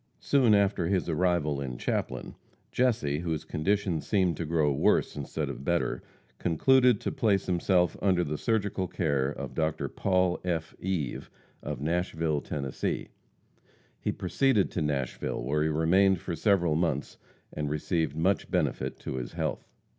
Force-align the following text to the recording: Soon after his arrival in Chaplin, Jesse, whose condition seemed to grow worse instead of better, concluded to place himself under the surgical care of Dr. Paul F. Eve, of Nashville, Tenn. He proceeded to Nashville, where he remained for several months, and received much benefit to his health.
Soon 0.19 0.55
after 0.55 0.87
his 0.87 1.07
arrival 1.07 1.61
in 1.61 1.77
Chaplin, 1.77 2.33
Jesse, 2.71 3.19
whose 3.19 3.45
condition 3.45 4.01
seemed 4.01 4.35
to 4.37 4.45
grow 4.47 4.71
worse 4.73 5.15
instead 5.15 5.47
of 5.47 5.63
better, 5.63 6.01
concluded 6.39 6.99
to 7.01 7.11
place 7.11 7.45
himself 7.45 7.95
under 8.01 8.23
the 8.23 8.39
surgical 8.39 8.87
care 8.87 9.29
of 9.29 9.53
Dr. 9.53 9.87
Paul 9.87 10.39
F. 10.43 10.73
Eve, 10.79 11.29
of 11.61 11.81
Nashville, 11.81 12.41
Tenn. 12.41 12.71
He 13.99 14.11
proceeded 14.11 14.71
to 14.71 14.81
Nashville, 14.81 15.43
where 15.43 15.61
he 15.61 15.69
remained 15.69 16.19
for 16.19 16.35
several 16.35 16.73
months, 16.75 17.19
and 17.53 17.69
received 17.69 18.15
much 18.15 18.49
benefit 18.49 18.97
to 19.01 19.17
his 19.17 19.33
health. 19.33 19.69